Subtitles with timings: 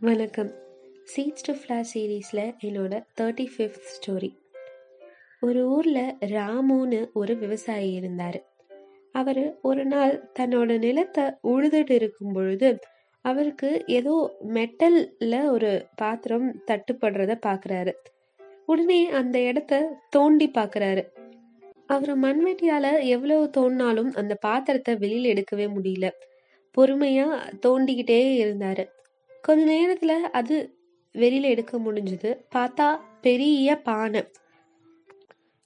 [0.00, 0.50] வணக்கம்.
[1.12, 4.28] Seeds to flash சீரீஸில் என்னோட தேர்ட்டி ஃபிஃப்த் ஸ்டோரி
[5.40, 8.44] ஒரு ஊரில் ராமுன்னு ஒரு விவசாயி இருந்தார்.
[9.12, 12.78] அவர் ஒரு நாள் தன்னோட நிலத்தை உழுதுட்டு இருக்கும் பொழுது
[13.22, 17.94] அவருக்கு ஏதோ மெட்டலில் ஒரு பாத்திரம் தட்டுப்படுறத பார்க்குறாரு
[18.66, 21.04] உடனே அந்த இடத்த தோண்டி பார்க்குறாரு
[21.86, 26.08] அவர் மண்வெட்டியால் எவ்வளவு தோண்டினாலும் அந்த பாத்திரத்தை வெளியில் எடுக்கவே முடியல.
[26.70, 28.96] பொறுமையாக தோண்டிக்கிட்டே இருந்தார்.
[29.48, 30.56] கொஞ்ச நேரத்துல அது
[31.14, 32.30] வெளியில எடுக்க முடிஞ்சது.
[32.54, 34.22] பார்த்தா பெரிய பானை.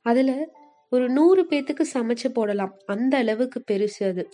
[0.06, 0.48] அதுல
[0.90, 2.76] ஒரு நூறு பேத்துக்கு சமைச்சு போடலாம்.
[2.86, 4.28] அந்த அளவுக்கு பெருசு அது.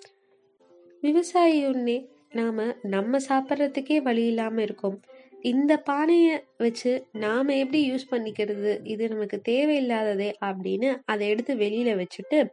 [1.01, 5.01] விவசாயி ஒன்னே நாம நம்ம சாப்பிட்றதுக்கே வழி இல்லாம இருக்கோம்.
[5.43, 8.87] இந்த பானைய வச்சு நாம எப்படி யூஸ் பண்ணிக்கிறது?
[8.87, 12.49] இது நமக்கு தேவையில்லாததே அப்படின்னு அதை எடுத்து வெளியில வச்சுட்டு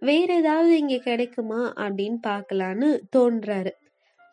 [0.00, 3.70] வேற ஏதாவது இங்க கிடைக்குமா அப்படின்னு பார்க்கலான்னு தோன்றாரு.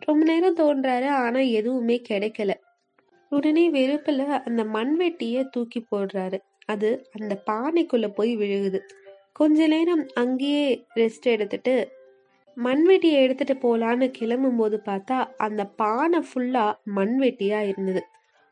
[0.05, 2.51] ரொம்ப நேரம் தோன்றாரு ஆனா எதுவுமே கிடைக்கல.
[3.29, 6.37] உடனே வெறுப்புல அந்த மண்வெட்டிய தூக்கி போடுறாரு.
[6.65, 8.79] அது அந்த பானைக்குள்ள போய் விழுகுது.
[9.33, 11.91] கொஞ்ச நேரம் அங்கேயே ரெஸ்ட் எடுத்துட்டு
[12.57, 18.03] மண்வெட்டியை எடுத்துட்டு போலான்னு கிளம்பும் போது பார்த்தா அந்த பானை ஃபுல்லா மண்வெட்டியா இருந்தது.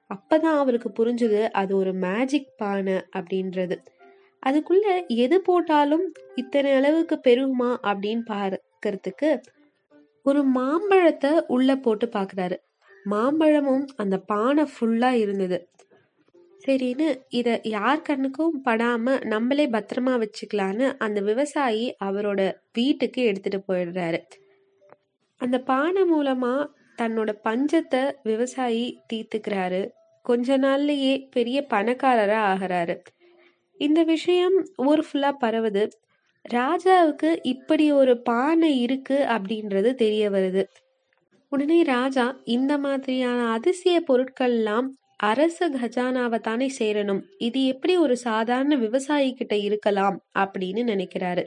[0.09, 3.77] அப்பதான் அவருக்கு புரிஞ்சுது அது ஒரு மேஜிக் பானை அப்படின்றது.
[4.45, 6.05] அதுக்குள்ள எது போட்டாலும்
[6.35, 9.29] இத்தனை அளவுக்கு பெருகுமா அப்படின்னு பார்க்கறதுக்கு
[10.23, 12.57] ஒரு மாம்பழத்தை உள்ள போட்டு பாக்குறாரு.
[13.03, 15.69] மாம்பழமும் அந்த பானை ஃபுல்லா இருந்தது.
[16.67, 24.19] சரின்னு இத யார் கண்ணுக்கும் படாம நம்மளே பத்திரமா வச்சுக்கலான்னு அந்த விவசாயி அவரோட வீட்டுக்கு எடுத்துட்டு போயிடுறாரு.
[25.37, 29.89] அந்த பானை மூலமா தன்னோட பஞ்சத்தை விவசாயி தீர்த்துக்கிறாரு.
[30.21, 32.97] கொஞ்ச நாள்லயே பெரிய பணக்காரரா ஆகிறாரு.
[33.77, 35.89] இந்த விஷயம் ஊர் ஃபுல்லா பரவுது.
[36.49, 40.63] ராஜாவுக்கு இப்படி ஒரு பானை இருக்கு அப்படின்றது தெரிய வருது.
[41.49, 47.21] உடனே ராஜா இந்த மாதிரியான அதிசய பொருட்கள்லாம் அரச கஜானாவை தானே சேரணும்.
[47.37, 51.45] இது எப்படி ஒரு சாதாரண விவசாயி கிட்ட இருக்கலாம் அப்படின்னு நினைக்கிறாரு.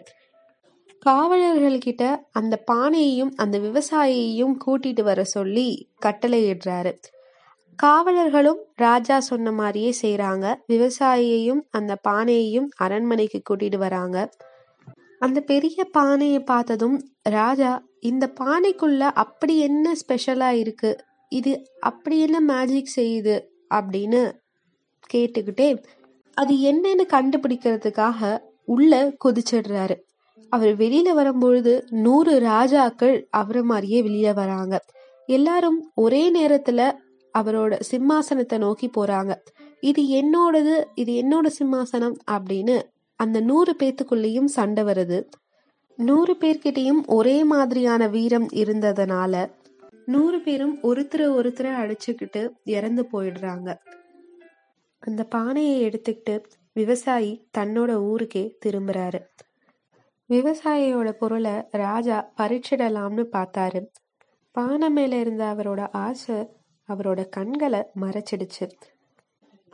[0.98, 6.92] காவலர்கள் கிட்ட அந்த பானையையும் அந்த விவசாயியையும் கூட்டிட்டு வர சொல்லி கட்டளையிடுறாரு.
[7.76, 10.56] காவலர்களும் ராஜா சொன்ன மாதிரியே செய்றாங்க.
[10.68, 14.28] விவசாயியையும் அந்த பானையையும் அரண்மனைக்கு கூட்டிட்டு வராங்க.
[15.24, 20.96] அந்த பெரிய பானையை பார்த்ததும் ராஜா இந்த பானைக்குள்ள அப்படி என்ன ஸ்பெஷலா இருக்கு?
[21.28, 23.34] இது அப்படி என்ன மேஜிக் செய்யுது?
[23.74, 24.32] அப்படின்னு
[25.14, 25.82] கேட்டுக்கிட்டே
[26.34, 29.94] அது என்னன்னு கண்டுபிடிக்கிறதுக்காக உள்ள குதிச்சிடுறாரு.
[30.50, 34.84] அவர் வெளியில வரும்பொழுது நூறு ராஜாக்கள் அவரை மாதிரியே வெளியில வராங்க.
[35.26, 36.92] எல்லாரும் ஒரே நேரத்துல
[37.38, 39.34] அவரோட சிம்மாசனத்தை நோக்கி போறாங்க.
[39.80, 42.82] இது என்னோடது இது என்னோட சிம்மாசனம் அப்படின்னு
[43.16, 45.28] அந்த நூறு பேத்துக்குள்ளேயும் சண்டை வருது.
[45.96, 49.50] நூறு பேர்கிட்டயும் ஒரே மாதிரியான வீரம் இருந்ததுனால
[50.06, 53.78] நூறு பேரும் ஒருத்தரை ஒருத்தரை அடிச்சுக்கிட்டு இறந்து போயிடுறாங்க.
[54.98, 59.20] அந்த பானையை எடுத்துக்கிட்டு விவசாயி தன்னோட ஊருக்கே திரும்புறாரு.
[60.28, 63.86] விவசாயியோட பொருளை ராஜா பறிச்சிடலாம்னு பார்த்தாரு.
[64.52, 66.48] பானை மேல இருந்த அவரோட ஆசை
[66.88, 68.70] அவரோட கண்களை மறைச்சிடுச்சு.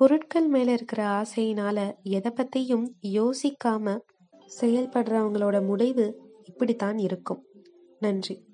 [0.00, 3.98] பொருட்கள் மேல இருக்கிற ஆசையினால எதை பத்தியும் யோசிக்காம
[4.60, 7.44] செயல்படுறவங்களோட முடிவு இப்படித்தான் இருக்கும்.
[7.98, 8.49] நன்றி.